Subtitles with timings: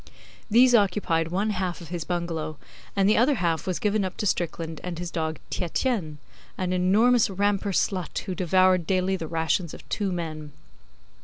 [0.49, 2.57] These occupied one half of his bungalow,
[2.95, 6.17] and the other half was given up to Strickland and his dog Tietjens
[6.57, 10.53] an enormous Rampur slut who devoured daily the rations of two men.